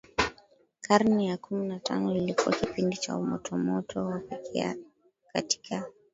[0.81, 4.75] Karne ya kumi na tano ilikuwa kipindi cha umotomoto wa pekee
[5.33, 5.85] katika